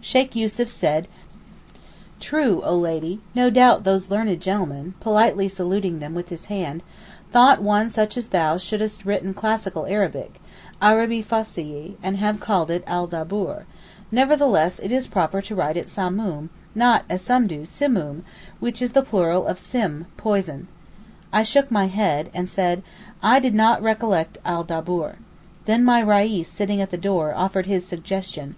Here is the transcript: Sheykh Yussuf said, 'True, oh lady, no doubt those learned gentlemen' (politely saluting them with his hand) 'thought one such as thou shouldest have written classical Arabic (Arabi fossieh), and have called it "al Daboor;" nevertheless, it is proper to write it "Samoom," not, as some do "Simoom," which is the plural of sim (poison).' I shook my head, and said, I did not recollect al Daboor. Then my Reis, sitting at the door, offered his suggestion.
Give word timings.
Sheykh 0.00 0.36
Yussuf 0.36 0.68
said, 0.68 1.08
'True, 2.20 2.62
oh 2.64 2.76
lady, 2.76 3.18
no 3.34 3.50
doubt 3.50 3.82
those 3.82 4.08
learned 4.08 4.40
gentlemen' 4.40 4.94
(politely 5.00 5.48
saluting 5.48 5.98
them 5.98 6.14
with 6.14 6.28
his 6.28 6.44
hand) 6.44 6.84
'thought 7.32 7.60
one 7.60 7.88
such 7.88 8.16
as 8.16 8.28
thou 8.28 8.56
shouldest 8.56 8.98
have 8.98 9.08
written 9.08 9.34
classical 9.34 9.86
Arabic 9.86 10.40
(Arabi 10.80 11.24
fossieh), 11.24 11.94
and 12.04 12.18
have 12.18 12.38
called 12.38 12.70
it 12.70 12.84
"al 12.86 13.08
Daboor;" 13.08 13.64
nevertheless, 14.12 14.78
it 14.78 14.92
is 14.92 15.08
proper 15.08 15.42
to 15.42 15.56
write 15.56 15.76
it 15.76 15.88
"Samoom," 15.88 16.50
not, 16.72 17.04
as 17.10 17.20
some 17.20 17.48
do 17.48 17.62
"Simoom," 17.64 18.22
which 18.60 18.80
is 18.80 18.92
the 18.92 19.02
plural 19.02 19.44
of 19.44 19.58
sim 19.58 20.06
(poison).' 20.16 20.68
I 21.32 21.42
shook 21.42 21.68
my 21.68 21.88
head, 21.88 22.30
and 22.32 22.48
said, 22.48 22.84
I 23.24 23.40
did 23.40 23.56
not 23.56 23.82
recollect 23.82 24.38
al 24.44 24.64
Daboor. 24.64 25.16
Then 25.64 25.84
my 25.84 25.98
Reis, 25.98 26.46
sitting 26.46 26.80
at 26.80 26.92
the 26.92 26.96
door, 26.96 27.34
offered 27.34 27.66
his 27.66 27.84
suggestion. 27.84 28.54